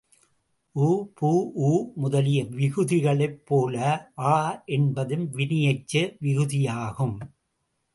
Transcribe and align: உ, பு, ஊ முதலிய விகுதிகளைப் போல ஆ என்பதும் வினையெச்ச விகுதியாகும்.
உ, 0.75 0.87
பு, 1.19 1.31
ஊ 1.61 1.71
முதலிய 1.95 2.43
விகுதிகளைப் 2.51 3.39
போல 3.45 3.75
ஆ 4.17 4.35
என்பதும் 4.65 5.27
வினையெச்ச 5.33 5.93
விகுதியாகும். 6.21 7.17